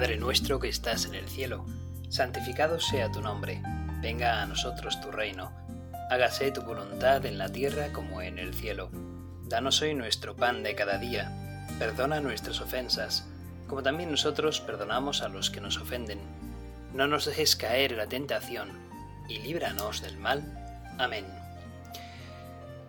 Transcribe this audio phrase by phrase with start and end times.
[0.00, 1.66] Padre nuestro que estás en el cielo,
[2.08, 3.60] santificado sea tu nombre,
[4.00, 5.52] venga a nosotros tu reino,
[6.08, 8.88] hágase tu voluntad en la tierra como en el cielo.
[9.44, 13.26] Danos hoy nuestro pan de cada día, perdona nuestras ofensas,
[13.68, 16.20] como también nosotros perdonamos a los que nos ofenden.
[16.94, 18.70] No nos dejes caer en la tentación,
[19.28, 20.42] y líbranos del mal.
[20.96, 21.26] Amén.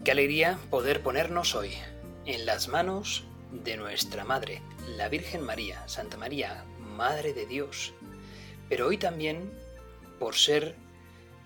[0.06, 1.74] Qué alegría poder ponernos hoy
[2.26, 4.62] en las manos de nuestra Madre,
[4.96, 7.94] la Virgen María, Santa María, Madre de Dios.
[8.70, 9.52] Pero hoy también,
[10.20, 10.76] por ser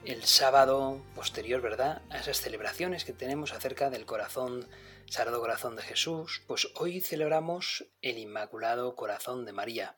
[0.03, 4.67] el sábado posterior, ¿verdad?, a esas celebraciones que tenemos acerca del corazón,
[5.08, 9.98] Sagrado Corazón de Jesús, pues hoy celebramos el Inmaculado Corazón de María.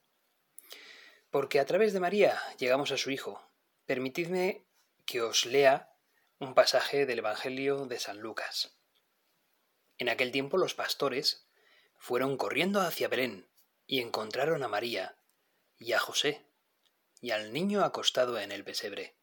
[1.29, 3.49] Porque a través de María llegamos a su Hijo.
[3.85, 4.65] Permitidme
[5.05, 5.93] que os lea
[6.39, 8.77] un pasaje del Evangelio de San Lucas.
[9.97, 11.47] En aquel tiempo los pastores
[11.97, 13.49] fueron corriendo hacia Belén
[13.85, 15.16] y encontraron a María
[15.79, 16.47] y a José
[17.21, 19.15] y al niño acostado en el pesebre.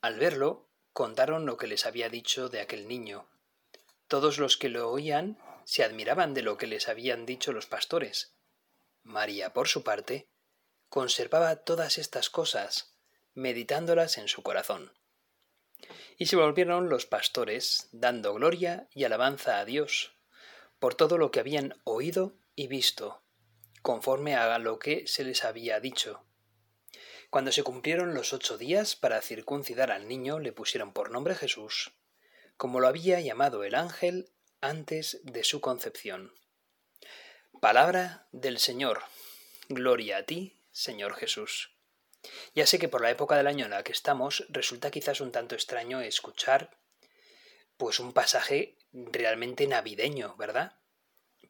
[0.00, 3.28] Al verlo, contaron lo que les había dicho de aquel niño.
[4.08, 8.34] Todos los que lo oían se admiraban de lo que les habían dicho los pastores.
[9.02, 10.28] María, por su parte,
[10.88, 12.94] conservaba todas estas cosas,
[13.34, 14.92] meditándolas en su corazón.
[16.18, 20.12] Y se volvieron los pastores, dando gloria y alabanza a Dios,
[20.78, 23.22] por todo lo que habían oído y visto,
[23.82, 26.24] conforme a lo que se les había dicho.
[27.30, 31.92] Cuando se cumplieron los ocho días para circuncidar al niño, le pusieron por nombre Jesús,
[32.56, 36.34] como lo había llamado el ángel antes de su concepción.
[37.60, 39.02] Palabra del Señor.
[39.68, 41.70] Gloria a ti, Señor Jesús.
[42.54, 45.32] Ya sé que por la época del año en la que estamos resulta quizás un
[45.32, 46.76] tanto extraño escuchar
[47.76, 50.78] pues un pasaje realmente navideño, ¿verdad?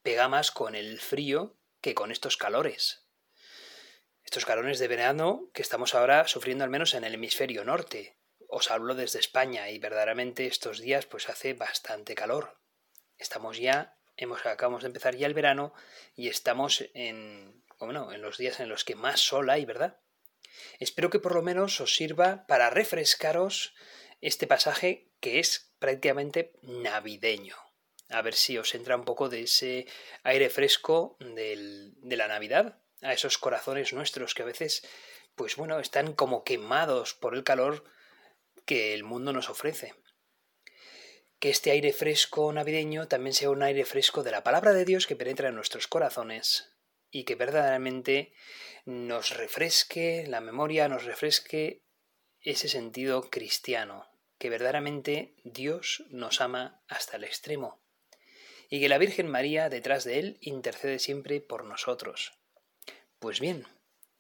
[0.03, 3.06] Pega más con el frío que con estos calores.
[4.24, 8.18] Estos calores de verano que estamos ahora sufriendo al menos en el hemisferio norte.
[8.48, 12.58] Os hablo desde España y verdaderamente estos días pues hace bastante calor.
[13.18, 15.72] Estamos ya, hemos, acabamos de empezar ya el verano
[16.14, 20.00] y estamos en, bueno, en los días en los que más sol hay, ¿verdad?
[20.78, 23.74] Espero que por lo menos os sirva para refrescaros
[24.20, 27.69] este pasaje que es prácticamente navideño
[28.10, 29.87] a ver si os entra un poco de ese
[30.22, 34.87] aire fresco del, de la Navidad, a esos corazones nuestros que a veces,
[35.34, 37.84] pues bueno, están como quemados por el calor
[38.66, 39.94] que el mundo nos ofrece.
[41.38, 45.06] Que este aire fresco navideño también sea un aire fresco de la palabra de Dios
[45.06, 46.77] que penetra en nuestros corazones
[47.10, 48.34] y que verdaderamente
[48.84, 51.82] nos refresque la memoria, nos refresque
[52.41, 57.81] ese sentido cristiano, que verdaderamente Dios nos ama hasta el extremo
[58.70, 62.32] y que la Virgen María detrás de él intercede siempre por nosotros.
[63.19, 63.66] Pues bien,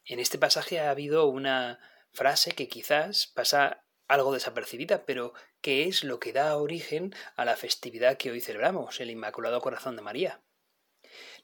[0.04, 1.78] en este pasaje ha habido una
[2.12, 7.56] frase que quizás pasa algo desapercibida, pero que es lo que da origen a la
[7.56, 10.42] festividad que hoy celebramos, el Inmaculado Corazón de María.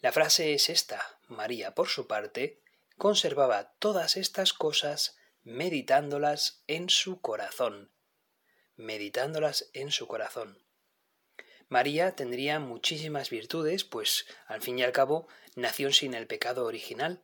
[0.00, 2.60] La frase es esta, María, por su parte,
[2.96, 7.92] conservaba todas estas cosas meditándolas en su corazón,
[8.74, 10.65] meditándolas en su corazón.
[11.68, 17.22] María tendría muchísimas virtudes, pues al fin y al cabo nació sin el pecado original,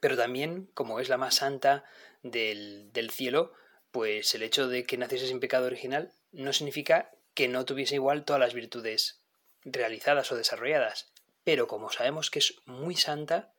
[0.00, 1.84] pero también, como es la más santa
[2.22, 3.52] del, del cielo,
[3.90, 8.24] pues el hecho de que naciese sin pecado original no significa que no tuviese igual
[8.24, 9.20] todas las virtudes
[9.64, 11.12] realizadas o desarrolladas,
[11.44, 13.52] pero como sabemos que es muy santa,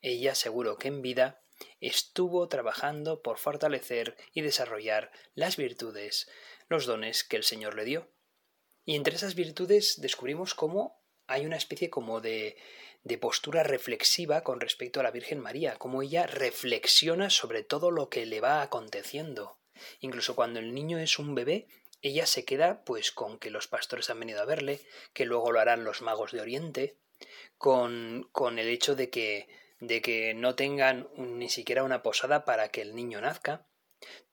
[0.00, 1.40] ella seguro que en vida
[1.80, 6.28] estuvo trabajando por fortalecer y desarrollar las virtudes,
[6.68, 8.08] los dones que el Señor le dio.
[8.84, 12.56] Y entre esas virtudes descubrimos cómo hay una especie como de,
[13.04, 18.08] de postura reflexiva con respecto a la Virgen María, cómo ella reflexiona sobre todo lo
[18.08, 19.58] que le va aconteciendo.
[20.00, 21.66] Incluso cuando el niño es un bebé,
[22.00, 24.80] ella se queda pues con que los pastores han venido a verle,
[25.12, 26.96] que luego lo harán los magos de Oriente,
[27.58, 29.48] con, con el hecho de que,
[29.80, 33.66] de que no tengan ni siquiera una posada para que el niño nazca,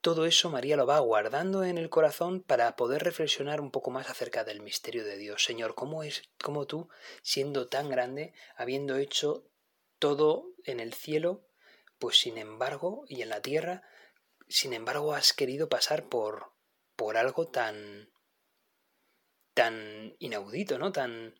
[0.00, 4.08] todo eso María lo va guardando en el corazón para poder reflexionar un poco más
[4.08, 5.44] acerca del misterio de Dios.
[5.44, 6.88] Señor, ¿cómo es, cómo tú,
[7.22, 9.46] siendo tan grande, habiendo hecho
[9.98, 11.46] todo en el cielo,
[11.98, 13.82] pues sin embargo, y en la tierra,
[14.48, 16.52] sin embargo has querido pasar por,
[16.96, 18.10] por algo tan,
[19.54, 20.92] tan inaudito, ¿no?
[20.92, 21.38] Tan,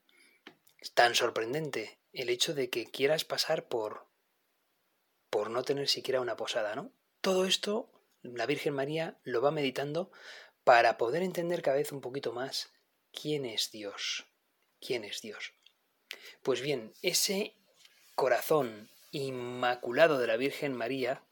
[0.95, 2.01] tan sorprendente.
[2.13, 4.09] El hecho de que quieras pasar por,
[5.31, 6.93] por no tener siquiera una posada, ¿no?
[7.21, 10.11] Todo esto la Virgen María lo va meditando
[10.65, 12.73] para poder entender cada vez un poquito más
[13.13, 14.27] quién es Dios.
[14.81, 15.53] ¿Quién es Dios?
[16.43, 17.55] Pues bien, ese
[18.15, 21.23] corazón inmaculado de la Virgen María,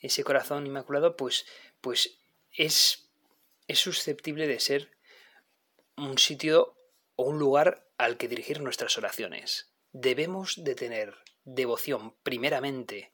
[0.00, 1.46] ese corazón inmaculado, pues,
[1.80, 2.18] pues
[2.52, 3.08] es,
[3.68, 4.90] susceptible de ser
[5.96, 6.76] un sitio
[7.16, 9.72] o un lugar al que dirigir nuestras oraciones.
[9.92, 13.12] Debemos de tener devoción primeramente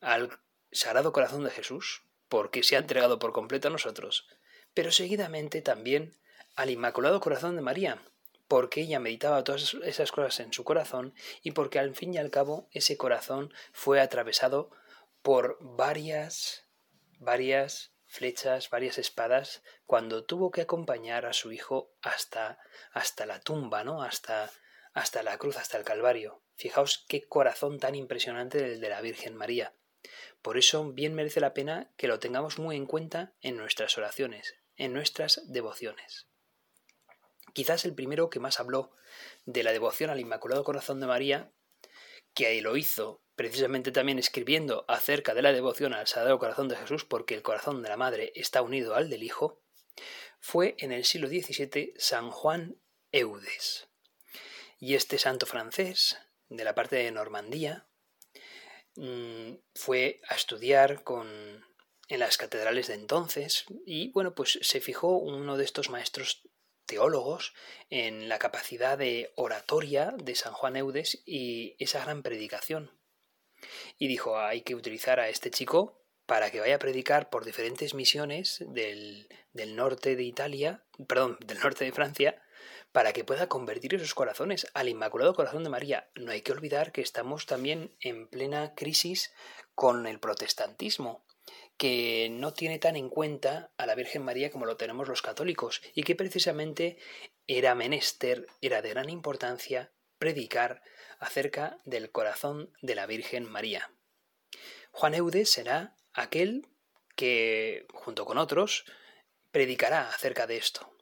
[0.00, 0.40] al
[0.70, 2.02] Sagrado Corazón de Jesús,
[2.32, 4.26] porque se ha entregado por completo a nosotros,
[4.72, 6.16] pero seguidamente también
[6.54, 8.02] al Inmaculado Corazón de María,
[8.48, 11.12] porque ella meditaba todas esas cosas en su corazón
[11.42, 14.70] y porque al fin y al cabo ese corazón fue atravesado
[15.20, 16.66] por varias,
[17.18, 22.58] varias flechas, varias espadas, cuando tuvo que acompañar a su hijo hasta,
[22.92, 24.02] hasta la tumba, ¿no?
[24.02, 24.50] Hasta,
[24.94, 26.40] hasta la cruz, hasta el Calvario.
[26.54, 29.74] Fijaos qué corazón tan impresionante el de la Virgen María.
[30.42, 34.56] Por eso bien merece la pena que lo tengamos muy en cuenta en nuestras oraciones,
[34.76, 36.26] en nuestras devociones.
[37.52, 38.92] Quizás el primero que más habló
[39.44, 41.52] de la devoción al Inmaculado Corazón de María,
[42.34, 46.76] que ahí lo hizo precisamente también escribiendo acerca de la devoción al Sagrado Corazón de
[46.76, 49.62] Jesús, porque el corazón de la Madre está unido al del Hijo,
[50.40, 52.76] fue en el siglo XVII San Juan
[53.12, 53.88] Eudes.
[54.78, 56.18] Y este santo francés,
[56.48, 57.86] de la parte de Normandía,
[58.96, 61.28] mm, fue a estudiar con,
[62.08, 66.42] en las catedrales de entonces y bueno, pues se fijó uno de estos maestros
[66.86, 67.54] teólogos
[67.90, 72.90] en la capacidad de oratoria de San Juan Eudes y esa gran predicación.
[73.98, 77.94] Y dijo, hay que utilizar a este chico para que vaya a predicar por diferentes
[77.94, 82.41] misiones del, del norte de Italia, perdón, del norte de Francia,
[82.92, 86.10] para que pueda convertir esos corazones al Inmaculado Corazón de María.
[86.14, 89.32] No hay que olvidar que estamos también en plena crisis
[89.74, 91.24] con el protestantismo
[91.76, 95.82] que no tiene tan en cuenta a la Virgen María como lo tenemos los católicos
[95.94, 96.98] y que precisamente
[97.46, 100.82] era menester, era de gran importancia predicar
[101.18, 103.90] acerca del corazón de la Virgen María.
[104.92, 106.68] Juan Eudes será aquel
[107.16, 108.84] que, junto con otros,
[109.50, 110.92] predicará acerca de esto.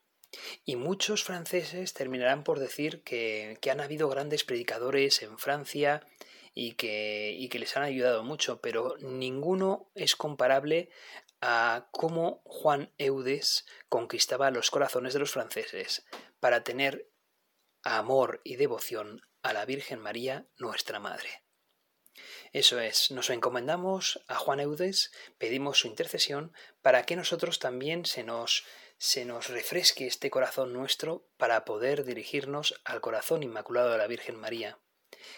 [0.65, 6.07] Y muchos franceses terminarán por decir que, que han habido grandes predicadores en Francia
[6.55, 10.91] y que, y que les han ayudado mucho, pero ninguno es comparable
[11.41, 16.05] a cómo Juan Eudes conquistaba los corazones de los franceses
[16.39, 17.11] para tener
[17.83, 21.45] amor y devoción a la Virgen María, nuestra Madre.
[22.53, 26.53] Eso es, nos encomendamos a Juan Eudes, pedimos su intercesión
[26.83, 28.65] para que nosotros también se nos,
[29.01, 34.37] se nos refresque este corazón nuestro para poder dirigirnos al corazón inmaculado de la Virgen
[34.37, 34.79] María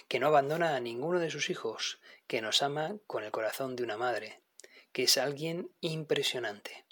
[0.09, 3.85] que no abandona a ninguno de sus hijos, que nos ama con el corazón de
[3.85, 4.43] una madre,
[4.91, 6.85] que es alguien impresionante.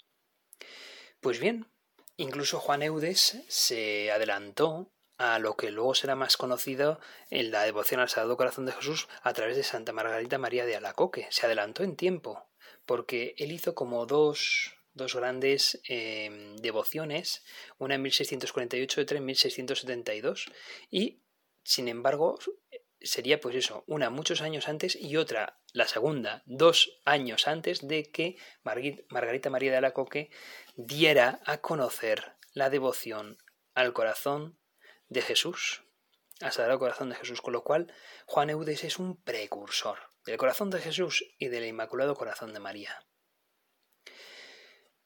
[1.19, 1.69] Pues bien,
[2.15, 7.99] incluso Juan Eudes se adelantó a lo que luego será más conocido en la devoción
[7.99, 11.27] al Sagrado Corazón de Jesús a través de Santa Margarita María de Alacoque.
[11.31, 12.47] Se adelantó en tiempo,
[12.85, 17.43] porque él hizo como dos, dos grandes eh, devociones,
[17.77, 20.45] una en 1648 y otra en 1672,
[20.89, 21.21] y
[21.63, 22.39] sin embargo
[23.01, 28.03] sería pues eso, una muchos años antes y otra, la segunda, dos años antes de
[28.03, 30.29] que Margarita María de Alacoque
[30.75, 33.37] diera a conocer la devoción
[33.73, 34.59] al corazón
[35.07, 35.83] de Jesús,
[36.41, 37.93] al Sagrado Corazón de Jesús, con lo cual
[38.25, 43.05] Juan Eudes es un precursor del corazón de Jesús y del Inmaculado Corazón de María.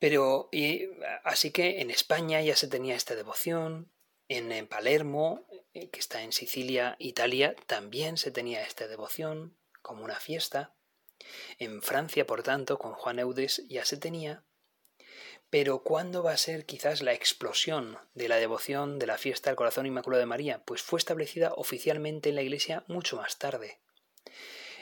[0.08, 0.88] Pero, y,
[1.24, 3.90] así que en España ya se tenía esta devoción,
[4.28, 10.20] en Palermo, eh, que está en Sicilia, Italia, también se tenía esta devoción como una
[10.20, 10.76] fiesta.
[11.58, 14.44] En Francia, por tanto, con Juan Eudes ya se tenía.
[15.50, 19.56] Pero ¿cuándo va a ser quizás la explosión de la devoción de la fiesta al
[19.56, 20.64] corazón inmaculado de María?
[20.66, 23.80] Pues fue establecida oficialmente en la Iglesia mucho más tarde.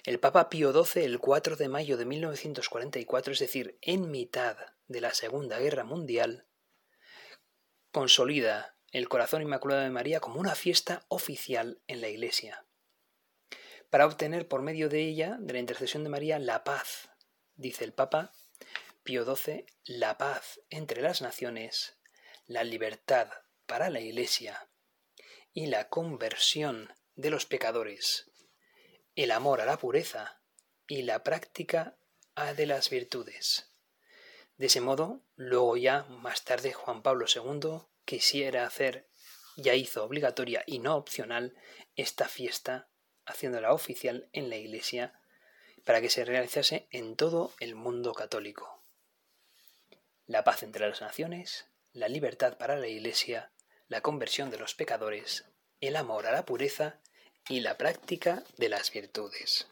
[0.03, 5.01] El Papa Pío XII, el 4 de mayo de 1944, es decir, en mitad de
[5.01, 6.47] la Segunda Guerra Mundial,
[7.91, 12.65] consolida el corazón inmaculado de María como una fiesta oficial en la Iglesia,
[13.89, 17.09] para obtener por medio de ella, de la intercesión de María, la paz,
[17.55, 18.33] dice el Papa
[19.03, 21.97] Pío XII, la paz entre las naciones,
[22.47, 23.29] la libertad
[23.65, 24.69] para la Iglesia
[25.51, 28.31] y la conversión de los pecadores,
[29.15, 30.41] el amor a la pureza
[30.87, 31.97] y la práctica
[32.55, 33.72] de las virtudes.
[34.57, 39.07] De ese modo, luego ya más tarde Juan Pablo II quisiera hacer,
[39.55, 41.55] ya hizo obligatoria y no opcional
[41.95, 42.87] esta fiesta,
[43.25, 45.19] haciéndola oficial en la Iglesia,
[45.85, 48.81] para que se realizase en todo el mundo católico.
[50.25, 53.51] La paz entre las naciones, la libertad para la Iglesia,
[53.87, 55.45] la conversión de los pecadores,
[55.81, 57.01] el amor a la pureza
[57.49, 59.67] y la práctica de las virtudes.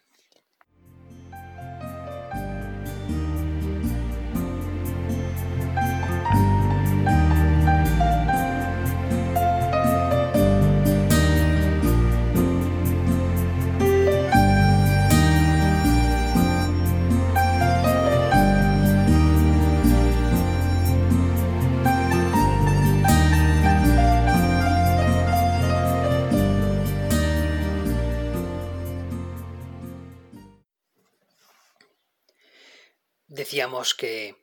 [33.52, 34.38] Decíamos que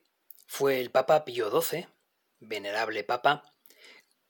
[0.45, 1.87] fue el Papa Pío XII,
[2.41, 3.55] venerable Papa,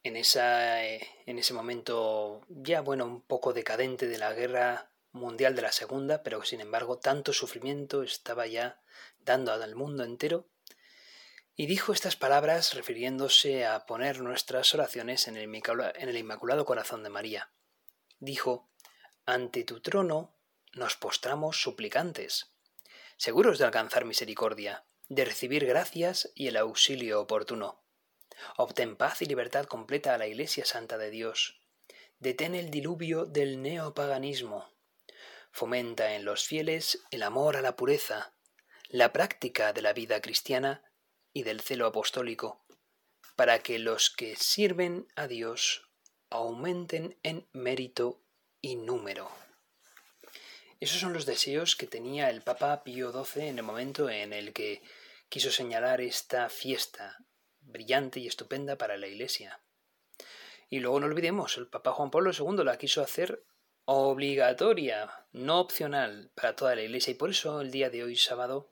[0.04, 5.64] en, esa, en ese momento ya, bueno, un poco decadente de la guerra mundial de
[5.64, 8.80] la Segunda, pero sin embargo tanto sufrimiento estaba ya
[9.20, 10.48] dando al mundo entero,
[11.58, 17.52] y dijo estas palabras refiriéndose a poner nuestras oraciones en el Inmaculado Corazón de María.
[18.22, 18.70] Dijo,
[19.26, 20.38] Ante tu trono
[20.72, 22.54] nos postramos suplicantes,
[23.20, 27.84] seguros de alcanzar misericordia, de recibir gracias y el auxilio oportuno.
[28.56, 31.60] Obtén paz y libertad completa a la Iglesia Santa de Dios.
[32.20, 34.72] Detén el diluvio del neopaganismo.
[35.52, 38.34] Fomenta en los fieles el amor a la pureza,
[38.88, 40.82] la práctica de la vida cristiana
[41.34, 42.64] y del celo apostólico,
[43.36, 45.90] para que los que sirven a Dios
[46.30, 48.22] aumenten en mérito
[48.62, 49.30] y número.
[50.80, 54.54] Esos son los deseos que tenía el Papa Pío XII en el momento en el
[54.54, 54.82] que
[55.28, 57.18] quiso señalar esta fiesta
[57.60, 59.60] brillante y estupenda para la Iglesia.
[60.70, 63.44] Y luego no olvidemos, el Papa Juan Pablo II la quiso hacer
[63.84, 67.12] obligatoria, no opcional, para toda la Iglesia.
[67.12, 68.70] Y por eso el día de hoy, sábado,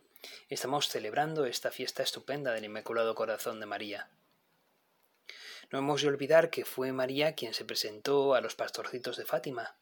[0.48, 4.10] estamos celebrando esta fiesta estupenda del Inmaculado Corazón de María.
[5.72, 9.76] No hemos de olvidar que fue María quien se presentó a los pastorcitos de Fátima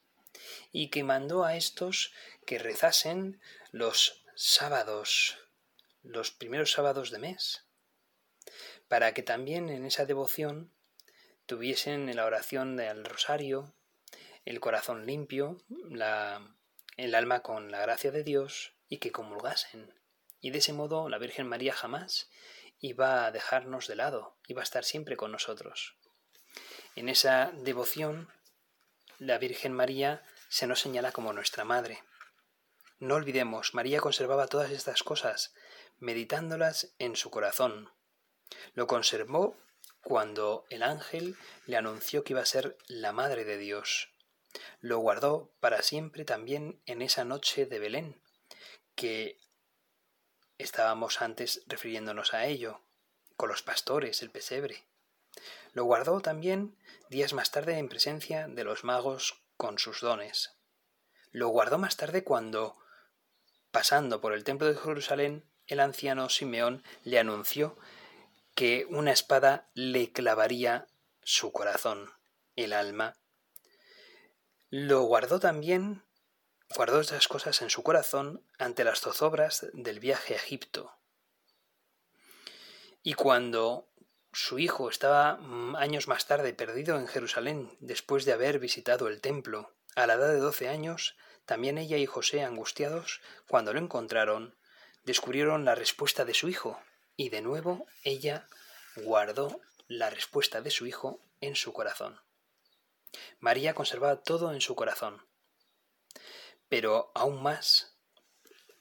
[0.71, 2.13] y que mandó a estos
[2.45, 5.37] que rezasen los sábados,
[6.03, 7.65] los primeros sábados de mes,
[8.87, 10.71] para que también en esa devoción
[11.45, 13.73] tuviesen en la oración del rosario
[14.45, 15.57] el corazón limpio,
[15.89, 16.55] la,
[16.97, 19.93] el alma con la gracia de Dios y que comulgasen.
[20.39, 22.29] Y de ese modo la Virgen María jamás
[22.79, 25.95] iba a dejarnos de lado, iba a estar siempre con nosotros.
[26.95, 28.29] En esa devoción,
[29.17, 32.03] la Virgen María se nos señala como nuestra Madre.
[32.99, 35.53] No olvidemos, María conservaba todas estas cosas,
[35.97, 37.91] meditándolas en su corazón.
[38.73, 39.57] Lo conservó
[40.01, 41.35] cuando el ángel
[41.65, 44.09] le anunció que iba a ser la Madre de Dios.
[44.79, 48.21] Lo guardó para siempre también en esa noche de Belén,
[48.95, 49.37] que
[50.57, 52.81] estábamos antes refiriéndonos a ello,
[53.35, 54.85] con los pastores, el pesebre.
[55.73, 56.77] Lo guardó también
[57.09, 60.51] días más tarde en presencia de los magos con sus dones.
[61.31, 62.77] Lo guardó más tarde cuando,
[63.71, 67.77] pasando por el templo de Jerusalén, el anciano Simeón le anunció
[68.53, 70.87] que una espada le clavaría
[71.23, 72.11] su corazón,
[72.55, 73.17] el alma.
[74.69, 76.03] Lo guardó también,
[76.75, 80.93] guardó estas cosas en su corazón ante las zozobras del viaje a Egipto.
[83.03, 83.87] Y cuando
[84.35, 89.21] su hijo estaba mm, años más tarde perdido en Jerusalén después de haber visitado el
[89.21, 91.15] templo, a la edad de doce años,
[91.45, 94.53] también ella y José, angustiados, cuando lo encontraron,
[95.05, 96.77] descubrieron la respuesta de su hijo,
[97.15, 98.45] y de nuevo ella
[98.97, 102.19] guardó la respuesta de su hijo en su corazón.
[103.39, 105.25] María conservaba todo en su corazón.
[106.67, 107.95] Pero aún más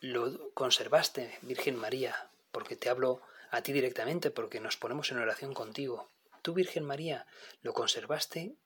[0.00, 3.22] lo conservaste, Virgen María, porque te hablo
[3.54, 6.10] a ti directamente, porque nos ponemos en oración contigo.
[6.42, 7.26] Tú, Virgen María,
[7.62, 8.56] lo conservaste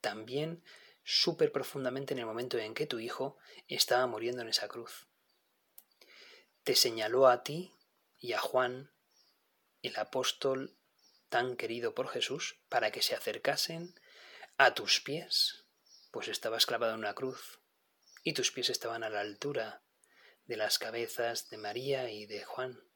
[0.00, 0.62] también
[1.04, 3.38] súper profundamente en el momento en que tu hijo
[3.68, 5.08] estaba muriendo en esa cruz.
[6.62, 7.74] Te señaló a ti
[8.20, 8.92] y a Juan
[9.82, 10.76] el apóstol
[11.28, 13.98] tan querido por Jesús, para que se acercasen
[14.58, 15.64] a tus pies,
[16.10, 17.58] pues estabas clavado en una cruz,
[18.22, 19.82] y tus pies estaban a la altura
[20.44, 22.91] de las cabezas de María y de Juan.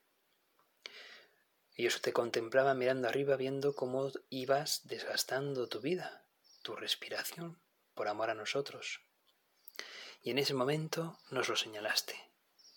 [1.77, 6.27] Ellos te contemplaban mirando arriba, viendo cómo ibas desgastando tu vida,
[6.63, 7.61] tu respiración,
[7.95, 9.01] por amor a nosotros.
[10.23, 12.15] Y en ese momento nos lo señalaste.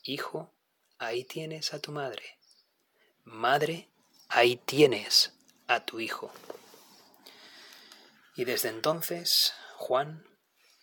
[0.04, 0.54] Hijo,
[0.98, 2.38] ahí tienes a tu madre.
[3.24, 3.90] Madre,
[4.28, 5.34] ahí tienes
[5.68, 6.32] a tu hijo.
[8.36, 10.26] Y desde entonces Juan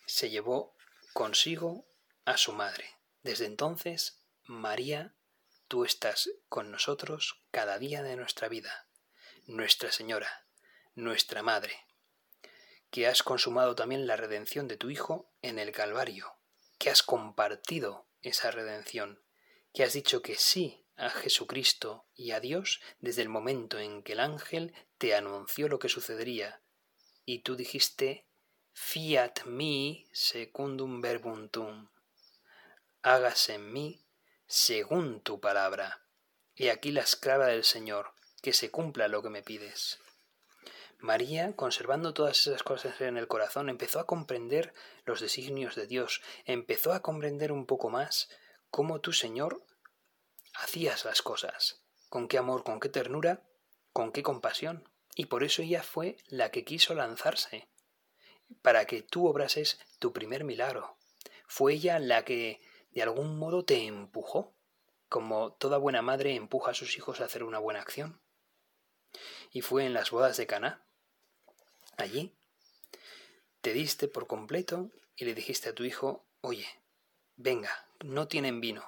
[0.07, 0.75] se llevó
[1.13, 1.87] consigo
[2.25, 2.85] a su madre.
[3.23, 5.13] Desde entonces, María,
[5.67, 8.87] tú estás con nosotros cada día de nuestra vida,
[9.45, 10.47] Nuestra Señora,
[10.95, 11.85] nuestra Madre,
[12.89, 16.33] que has consumado también la redención de tu Hijo en el Calvario,
[16.77, 19.21] que has compartido esa redención,
[19.73, 24.13] que has dicho que sí a Jesucristo y a Dios desde el momento en que
[24.13, 26.61] el ángel te anunció lo que sucedería,
[27.25, 28.25] y tú dijiste
[28.73, 31.89] Fiat mi secundum verbum tum.
[33.01, 34.06] Hágase en mí
[34.47, 36.05] según tu palabra.
[36.55, 39.99] Y aquí la esclava del Señor, que se cumpla lo que me pides.
[40.99, 44.73] María, conservando todas esas cosas en el corazón, empezó a comprender
[45.05, 48.29] los designios de Dios, empezó a comprender un poco más
[48.71, 49.63] cómo tu Señor
[50.55, 53.43] hacías las cosas, con qué amor, con qué ternura,
[53.93, 54.89] con qué compasión.
[55.13, 57.67] Y por eso ella fue la que quiso lanzarse,
[58.61, 60.97] para que tú obrases tu primer milagro.
[61.47, 62.59] Fue ella la que
[62.97, 64.55] de algún modo te empujó,
[65.07, 68.19] como toda buena madre empuja a sus hijos a hacer una buena acción.
[69.51, 70.83] Y fue en las bodas de Caná.
[71.95, 72.35] Allí
[73.61, 76.65] te diste por completo y le dijiste a tu hijo, oye,
[77.35, 77.69] venga,
[78.03, 78.83] no tienen vino.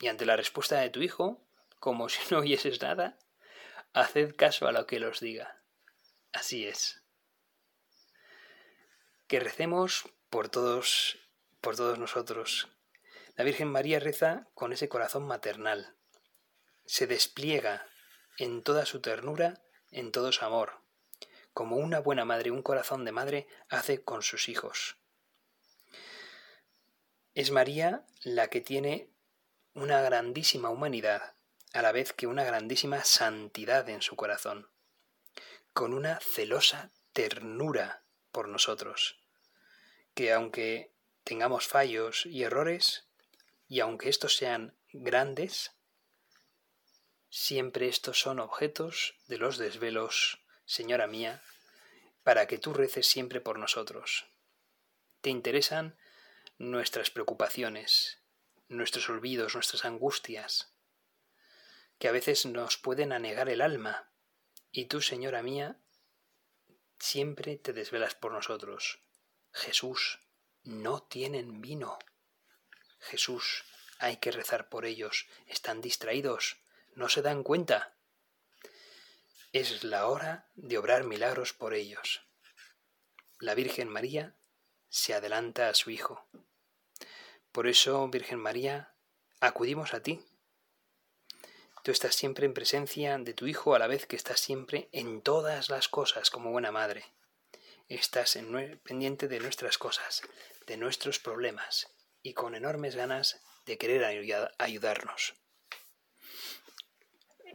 [0.00, 1.40] Y ante la respuesta de tu hijo,
[1.80, 3.18] como si no oyeses nada,
[3.94, 5.62] haced caso a lo que los diga.
[6.34, 7.02] Así es.
[9.28, 11.16] Que recemos por todos,
[11.62, 12.68] por todos nosotros.
[13.36, 15.96] La Virgen María reza con ese corazón maternal.
[16.86, 17.86] Se despliega
[18.38, 19.60] en toda su ternura,
[19.90, 20.80] en todo su amor,
[21.52, 24.96] como una buena madre, un corazón de madre hace con sus hijos.
[27.34, 29.10] Es María la que tiene
[29.74, 31.34] una grandísima humanidad,
[31.72, 34.68] a la vez que una grandísima santidad en su corazón,
[35.72, 39.18] con una celosa ternura por nosotros,
[40.14, 40.92] que aunque
[41.24, 43.08] tengamos fallos y errores,
[43.68, 45.72] y aunque estos sean grandes,
[47.28, 51.42] siempre estos son objetos de los desvelos, Señora mía,
[52.22, 54.26] para que tú reces siempre por nosotros.
[55.20, 55.98] Te interesan
[56.58, 58.22] nuestras preocupaciones,
[58.68, 60.74] nuestros olvidos, nuestras angustias,
[61.98, 64.10] que a veces nos pueden anegar el alma.
[64.70, 65.78] Y tú, Señora mía,
[66.98, 69.00] siempre te desvelas por nosotros.
[69.52, 70.20] Jesús,
[70.62, 71.98] no tienen vino.
[73.04, 73.64] Jesús,
[73.98, 75.26] hay que rezar por ellos.
[75.46, 76.56] Están distraídos,
[76.94, 77.94] no se dan cuenta.
[79.52, 82.22] Es la hora de obrar milagros por ellos.
[83.38, 84.34] La Virgen María
[84.88, 86.26] se adelanta a su Hijo.
[87.52, 88.92] Por eso, Virgen María,
[89.40, 90.24] acudimos a ti.
[91.82, 95.20] Tú estás siempre en presencia de tu Hijo a la vez que estás siempre en
[95.20, 97.04] todas las cosas como buena madre.
[97.88, 100.22] Estás en, pendiente de nuestras cosas,
[100.66, 101.93] de nuestros problemas
[102.24, 104.04] y con enormes ganas de querer
[104.58, 105.34] ayudarnos.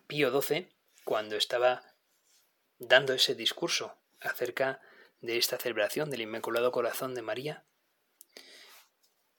[0.08, 0.70] Pío XII,
[1.04, 1.96] cuando estaba
[2.78, 4.80] dando ese discurso acerca
[5.22, 7.66] de esta celebración del Inmaculado Corazón de María,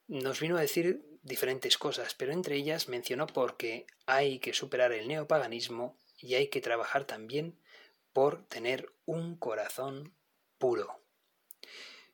[0.08, 5.06] nos vino a decir diferentes cosas, pero entre ellas mencionó porque hay que superar el
[5.06, 7.56] neopaganismo y hay que trabajar también
[8.12, 10.16] por tener un corazón
[10.58, 11.04] puro.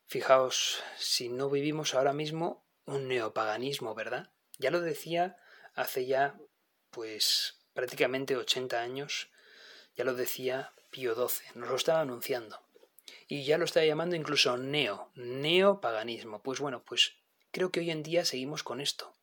[0.05, 4.31] Fijaos, si no vivimos ahora mismo un neopaganismo, ¿verdad?
[4.59, 5.37] Ya lo decía
[5.75, 6.39] hace ya,
[6.91, 9.29] pues, prácticamente 80 años,
[9.97, 12.63] ya lo decía Pío XII, nos lo estaba anunciando.
[13.29, 16.43] Y ya lo estaba llamando incluso neo, neopaganismo.
[16.43, 17.13] Pues bueno, pues
[17.57, 19.15] Creo que hoy en día seguimos con esto.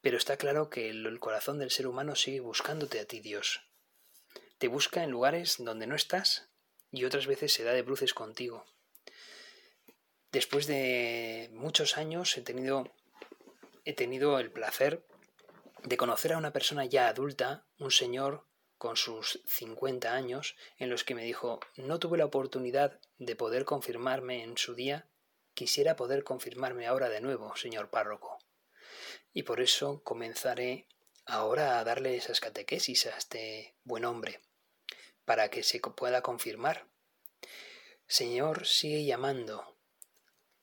[0.00, 3.60] Pero está claro que el corazón del ser humano sigue buscándote a ti, Dios.
[4.58, 6.48] Te busca en lugares donde no estás
[6.90, 8.66] y otras veces se da de bruces contigo.
[10.32, 12.90] Después de muchos años he tenido,
[13.84, 15.06] he tenido el placer
[15.84, 18.46] de conocer a una persona ya adulta, un señor
[18.78, 23.64] con sus 50 años, en los que me dijo, no tuve la oportunidad de poder
[23.64, 25.06] confirmarme en su día
[25.54, 28.38] Quisiera poder confirmarme ahora de nuevo, señor párroco.
[29.34, 30.86] Y por eso comenzaré
[31.26, 34.40] ahora a darle esas catequesis a este buen hombre,
[35.24, 36.86] para que se pueda confirmar.
[38.06, 39.76] Señor sigue llamando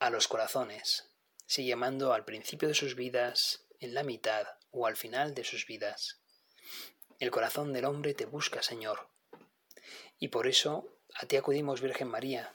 [0.00, 1.08] a los corazones,
[1.46, 5.66] sigue llamando al principio de sus vidas, en la mitad o al final de sus
[5.66, 6.20] vidas.
[7.18, 9.08] El corazón del hombre te busca, Señor.
[10.18, 12.54] Y por eso a ti acudimos, Virgen María,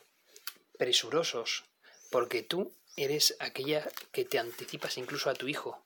[0.78, 1.66] presurosos
[2.10, 5.84] porque tú eres aquella que te anticipas incluso a tu hijo,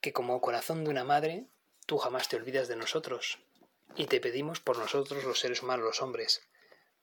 [0.00, 1.46] que como corazón de una madre,
[1.86, 3.38] tú jamás te olvidas de nosotros,
[3.96, 6.42] y te pedimos por nosotros los seres humanos, los hombres,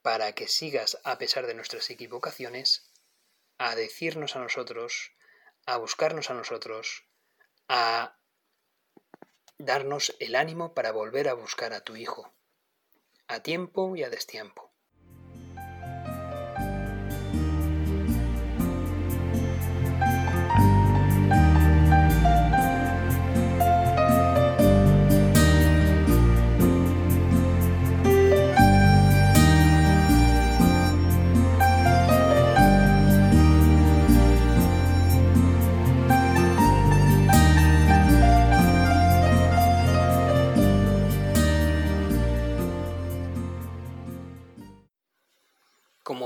[0.02, 2.87] para que sigas, a pesar de nuestras equivocaciones,
[3.58, 5.14] a decirnos a nosotros,
[5.66, 7.06] a buscarnos a nosotros,
[7.68, 8.18] a
[9.58, 12.34] darnos el ánimo para volver a buscar a tu Hijo,
[13.28, 14.72] a tiempo y a destiempo.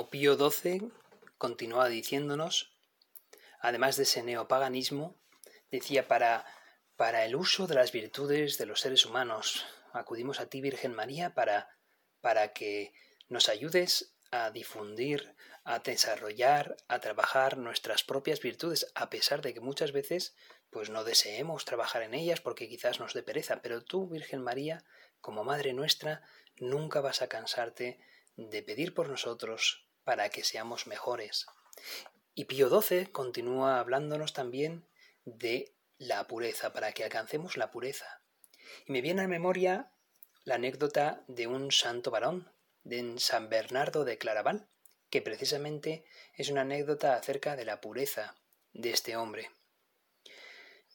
[0.09, 0.91] Pío XII
[1.37, 2.77] continuaba diciéndonos,
[3.59, 5.15] además de ese neopaganismo,
[5.69, 6.45] decía para,
[6.95, 9.65] para el uso de las virtudes de los seres humanos.
[9.91, 11.69] Acudimos a ti, Virgen María, para,
[12.21, 12.93] para que
[13.27, 19.59] nos ayudes a difundir, a desarrollar, a trabajar nuestras propias virtudes, a pesar de que
[19.59, 20.35] muchas veces
[20.69, 24.85] pues no deseemos trabajar en ellas porque quizás nos dé pereza, pero tú, Virgen María,
[25.19, 26.21] como Madre nuestra,
[26.57, 27.99] nunca vas a cansarte
[28.35, 31.45] de pedir por nosotros para que seamos mejores.
[32.33, 34.87] Y Pío XII continúa hablándonos también
[35.25, 38.21] de la pureza, para que alcancemos la pureza.
[38.85, 39.91] Y me viene a memoria
[40.43, 42.51] la anécdota de un santo varón,
[42.83, 44.67] de San Bernardo de Claraval,
[45.09, 48.35] que precisamente es una anécdota acerca de la pureza
[48.73, 49.51] de este hombre.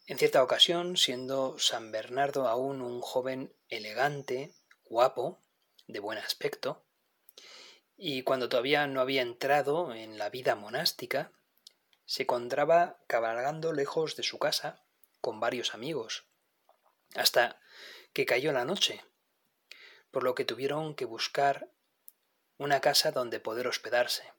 [0.07, 5.41] En cierta ocasión, siendo San Bernardo aún un joven elegante, guapo,
[5.87, 6.86] de buen aspecto,
[7.97, 11.33] y cuando todavía no había entrado en la vida monástica,
[12.05, 14.85] se encontraba cabalgando lejos de su casa
[15.21, 16.27] con varios amigos,
[17.15, 17.61] hasta
[18.13, 19.05] que cayó la noche,
[20.11, 21.69] por lo que tuvieron que buscar
[22.59, 24.33] una casa donde poder hospedarse.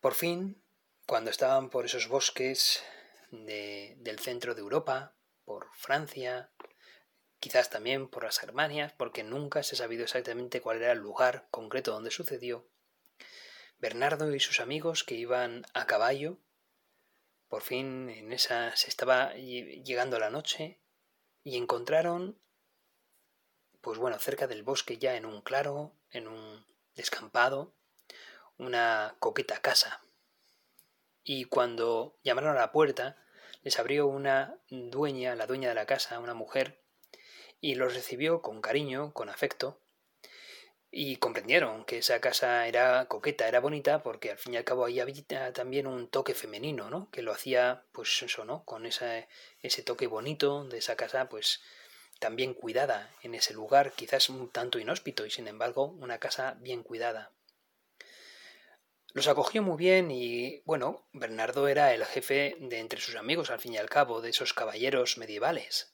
[0.00, 0.62] Por fin,
[1.06, 2.82] cuando estaban por esos bosques
[3.30, 6.50] del centro de Europa, por Francia,
[7.40, 11.48] quizás también por las Germanias, porque nunca se ha sabido exactamente cuál era el lugar
[11.50, 12.68] concreto donde sucedió,
[13.78, 16.38] Bernardo y sus amigos que iban a caballo
[17.50, 20.78] por fin en esa se estaba llegando la noche
[21.42, 22.38] y encontraron,
[23.80, 27.74] pues bueno, cerca del bosque ya en un claro, en un descampado,
[28.56, 30.00] una coqueta casa.
[31.24, 33.16] Y cuando llamaron a la puerta,
[33.62, 36.79] les abrió una dueña, la dueña de la casa, una mujer,
[37.60, 39.78] y los recibió con cariño, con afecto,
[40.90, 44.84] y comprendieron que esa casa era coqueta, era bonita, porque al fin y al cabo
[44.84, 47.08] ahí había también un toque femenino, ¿no?
[47.10, 48.64] Que lo hacía, pues eso, ¿no?
[48.64, 49.28] Con ese,
[49.62, 51.60] ese toque bonito de esa casa, pues
[52.18, 56.82] también cuidada en ese lugar, quizás un tanto inhóspito, y sin embargo una casa bien
[56.82, 57.30] cuidada.
[59.12, 63.60] Los acogió muy bien y, bueno, Bernardo era el jefe de entre sus amigos, al
[63.60, 65.92] fin y al cabo, de esos caballeros medievales.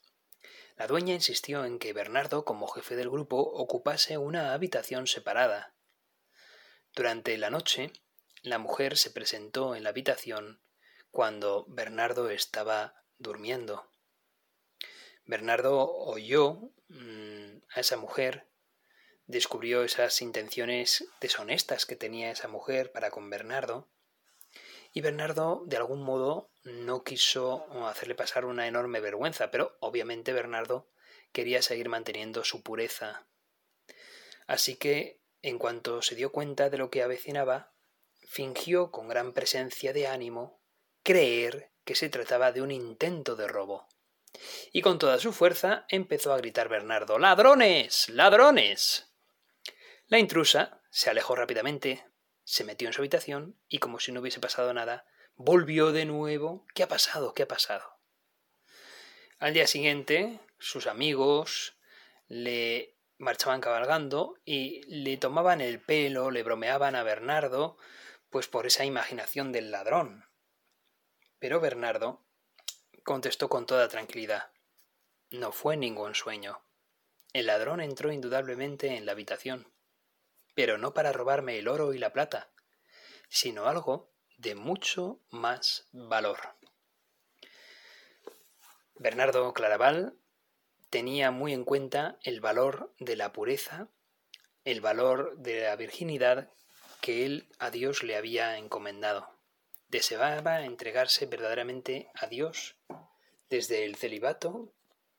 [0.76, 5.74] La dueña insistió en que Bernardo, como jefe del grupo, ocupase una habitación separada.
[6.94, 7.92] Durante la noche,
[8.42, 10.60] la mujer se presentó en la habitación
[11.10, 13.90] cuando Bernardo estaba durmiendo.
[15.24, 18.46] Bernardo oyó mm, a esa mujer,
[19.26, 23.88] descubrió esas intenciones deshonestas que tenía esa mujer para con Bernardo,
[24.96, 30.88] y Bernardo, de algún modo, no quiso hacerle pasar una enorme vergüenza, pero obviamente Bernardo
[31.32, 33.26] quería seguir manteniendo su pureza.
[34.46, 37.74] Así que, en cuanto se dio cuenta de lo que avecinaba,
[38.26, 40.62] fingió con gran presencia de ánimo
[41.02, 43.86] creer que se trataba de un intento de robo.
[44.72, 48.08] Y con toda su fuerza empezó a gritar Bernardo ¡Ladrones.
[48.08, 49.12] ladrones.
[50.06, 52.06] La intrusa se alejó rápidamente,
[52.46, 55.04] se metió en su habitación y como si no hubiese pasado nada,
[55.34, 56.64] volvió de nuevo.
[56.74, 57.34] ¿Qué ha pasado?
[57.34, 57.98] ¿Qué ha pasado?
[59.40, 61.76] Al día siguiente, sus amigos
[62.28, 67.78] le marchaban cabalgando y le tomaban el pelo, le bromeaban a Bernardo,
[68.30, 70.24] pues por esa imaginación del ladrón.
[71.40, 72.24] Pero Bernardo
[73.02, 74.52] contestó con toda tranquilidad.
[75.30, 76.62] No fue ningún sueño.
[77.32, 79.66] El ladrón entró indudablemente en la habitación
[80.56, 82.50] pero no para robarme el oro y la plata,
[83.28, 86.38] sino algo de mucho más valor.
[88.94, 90.16] Bernardo Claraval
[90.88, 93.90] tenía muy en cuenta el valor de la pureza,
[94.64, 96.50] el valor de la virginidad
[97.02, 99.28] que él a Dios le había encomendado.
[99.88, 102.76] Deseaba entregarse verdaderamente a Dios
[103.50, 104.72] desde el celibato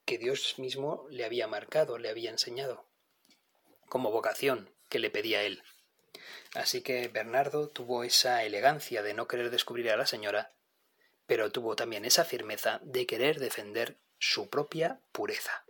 [0.04, 2.88] que Dios mismo le había marcado, le había enseñado,
[3.88, 5.64] como vocación, que le pedía él.
[6.54, 10.54] Así que Bernardo tuvo esa elegancia de no querer descubrir a la señora,
[11.26, 15.66] pero tuvo también esa firmeza de querer defender su propia pureza.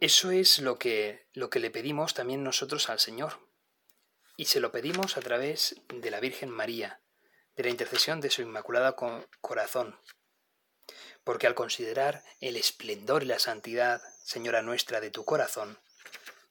[0.00, 3.40] Eso es lo que, lo que le pedimos también nosotros al Señor.
[4.36, 7.00] Y se lo pedimos a través de la Virgen María,
[7.56, 8.94] de la intercesión de su Inmaculada
[9.40, 9.98] Corazón.
[11.26, 15.76] Porque al considerar el esplendor y la santidad Señora nuestra, de tu corazón,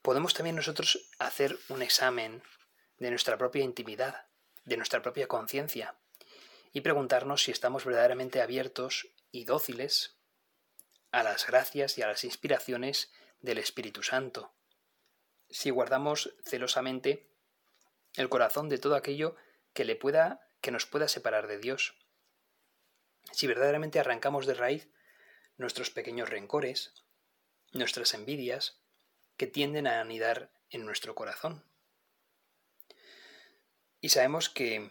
[0.02, 2.42] podemos también nosotros hacer un examen
[2.98, 4.26] de nuestra propia intimidad,
[4.66, 5.94] de nuestra propia conciencia,
[6.74, 10.18] y preguntarnos si estamos verdaderamente abiertos y dóciles
[11.10, 13.10] a las gracias y a las inspiraciones
[13.40, 14.52] del Espíritu Santo,
[15.48, 17.30] si guardamos celosamente
[18.12, 19.36] el corazón de todo aquello
[19.72, 21.94] que le pueda que nos pueda separar de Dios,
[23.32, 24.88] si verdaderamente arrancamos de raíz
[25.56, 26.92] nuestros pequeños rencores,
[27.72, 28.80] nuestras envidias,
[29.36, 31.64] que tienden a anidar en nuestro corazón.
[34.00, 34.90] Y sabemos que,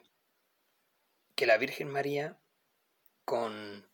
[1.35, 2.37] que la Virgen María,
[3.23, 3.87] con,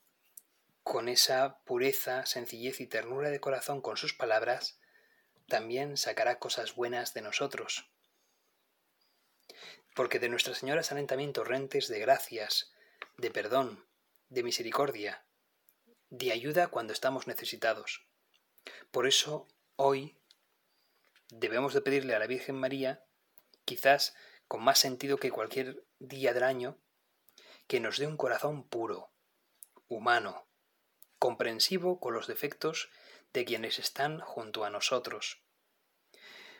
[0.84, 4.80] con esa pureza, sencillez y ternura de corazón con sus palabras,
[5.48, 7.90] también sacará cosas buenas de nosotros.
[9.96, 12.72] Porque de Nuestra Señora salen también torrentes de gracias,
[13.18, 13.86] de perdón,
[14.32, 15.26] de misericordia,
[16.10, 18.08] de ayuda cuando estamos necesitados.
[18.90, 20.18] Por eso, hoy,
[21.30, 23.04] debemos de pedirle a la Virgen María,
[23.66, 24.16] quizás
[24.48, 26.80] con más sentido que cualquier día del año,
[27.68, 29.12] que nos dé un corazón puro,
[29.90, 30.48] humano,
[31.20, 32.90] comprensivo con los defectos
[33.34, 35.44] de quienes están junto a nosotros.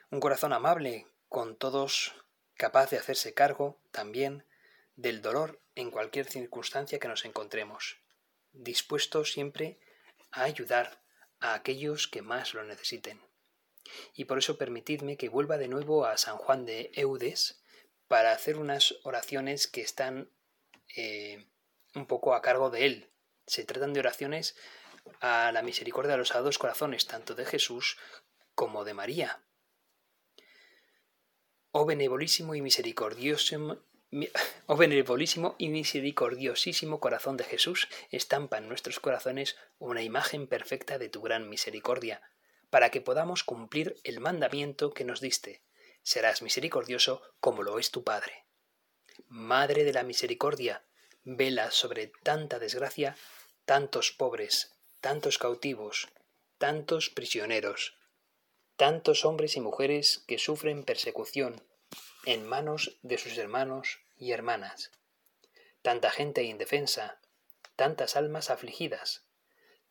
[0.10, 2.16] Un corazón amable con todos,
[2.56, 4.46] capaz de hacerse cargo también
[5.02, 7.98] del dolor en cualquier circunstancia que nos encontremos,
[8.54, 9.80] dispuesto siempre
[10.32, 11.02] a ayudar
[11.40, 13.20] a aquellos que más lo necesiten.
[14.14, 17.64] Y por eso permitidme que vuelva de nuevo a San Juan de Eudes
[18.08, 20.32] para hacer unas oraciones que están
[20.96, 21.48] eh,
[21.96, 23.12] un poco a cargo de él.
[23.48, 24.56] Se tratan de oraciones
[25.20, 27.98] a la misericordia de los sagrados corazones, tanto de Jesús
[28.54, 29.44] como de María.
[31.72, 33.82] Oh benevolísimo y misericordioso,
[34.68, 41.10] oh benevolísimo y misericordiosísimo corazón de Jesús, estampa en nuestros corazones una imagen perfecta de
[41.10, 42.22] tu gran misericordia,
[42.70, 45.62] para que podamos cumplir el mandamiento que nos diste.
[46.04, 48.46] Serás misericordioso como lo es tu Padre.
[49.28, 50.84] Madre de la misericordia,
[51.24, 53.16] vela sobre tanta desgracia,
[53.66, 56.10] tantos pobres, tantos cautivos,
[56.58, 57.98] tantos prisioneros,
[58.76, 61.62] tantos hombres y mujeres que sufren persecución
[62.26, 64.92] en manos de sus hermanos y hermanas,
[65.82, 67.20] tanta gente indefensa,
[67.76, 69.26] tantas almas afligidas,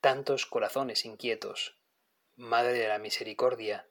[0.01, 1.79] tantos corazones inquietos.
[2.37, 3.89] Madre de la Misericordia,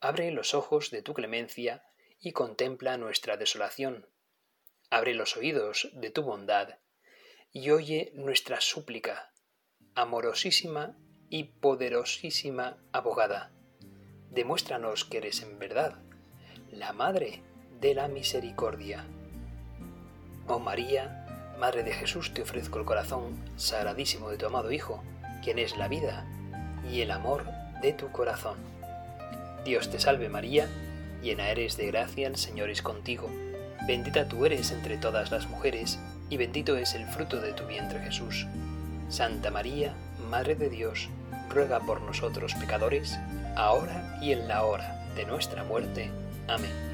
[0.00, 1.84] abre los ojos de tu clemencia
[2.20, 4.08] y contempla nuestra desolación.
[4.88, 6.78] Abre los oídos de tu bondad
[7.50, 9.32] y oye nuestra súplica
[9.94, 10.96] amorosísima
[11.28, 13.52] y poderosísima abogada,
[14.30, 16.00] demuéstranos que eres en verdad
[16.70, 17.42] la Madre
[17.82, 19.04] de la Misericordia.
[20.46, 21.26] Oh María,
[21.58, 25.02] Madre de Jesús, te ofrezco el corazón sagradísimo de tu amado Hijo,
[25.42, 26.24] quien es la vida
[26.88, 27.44] y el amor
[27.82, 28.56] de tu corazón.
[29.64, 30.68] Dios te salve María,
[31.22, 33.28] llena eres de gracia, el Señor es contigo.
[33.84, 35.98] Bendita tú eres entre todas las mujeres,
[36.30, 38.46] y bendito es el fruto de tu vientre Jesús.
[39.08, 39.92] Santa María,
[40.30, 41.08] Madre de Dios,
[41.50, 43.18] ruega por nosotros pecadores,
[43.56, 46.12] ahora y en la hora de nuestra muerte.
[46.46, 46.91] Amén.